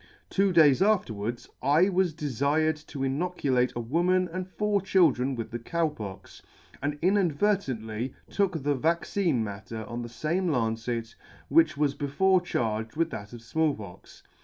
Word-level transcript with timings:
Two 0.31 0.51
days 0.51 0.81
afterwards 0.81 1.47
I 1.61 1.87
was 1.89 2.11
defired 2.15 2.77
to 2.87 3.03
inoculate 3.03 3.71
a 3.75 3.79
woman 3.79 4.27
and 4.33 4.47
four 4.47 4.81
children 4.81 5.35
with 5.35 5.51
the 5.51 5.59
Cow 5.59 5.89
Pox, 5.89 6.41
and 6.81 6.95
I 6.95 6.99
inadvertently 7.03 8.15
took 8.27 8.63
the 8.63 8.73
vaccine 8.73 9.43
matter 9.43 9.85
on 9.85 10.01
the 10.01 10.09
fame 10.09 10.47
lancet 10.47 11.13
which 11.49 11.77
was 11.77 11.93
before 11.93 12.41
charged 12.41 12.95
with 12.95 13.11
that 13.11 13.31
of 13.31 13.43
Small 13.43 13.75
Pox. 13.75 14.23